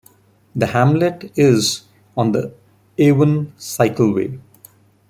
[0.55, 1.83] The hamlet is
[2.17, 2.55] on the
[2.97, 4.39] Avon Cycleway.